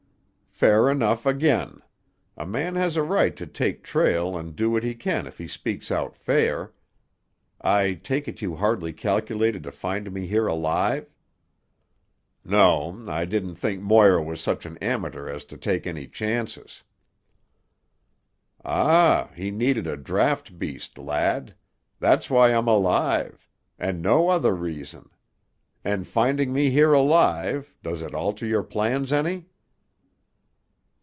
[0.61, 1.81] "Fair enough again.
[2.37, 5.47] A man has a right to take trail and do what he can if he
[5.47, 6.71] speaks out fair.
[7.59, 11.09] I take it you hardly calculated to find me here alive?"
[12.45, 16.83] "No, I didn't think Moir was such an amateur as to take any chances."
[18.63, 21.55] "Ah, he needed a draft beast, lad;
[21.99, 23.47] that's why I'm alive,
[23.79, 25.09] and no other reason.
[25.83, 29.47] And finding me here alive, does it alter your plans any?"